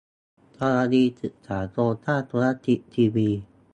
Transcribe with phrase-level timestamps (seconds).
[0.59, 3.29] กรณีศึกษาโครงสร้างธุรกิจทีวี